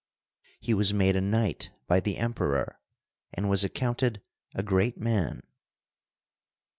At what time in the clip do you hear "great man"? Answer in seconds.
4.63-5.43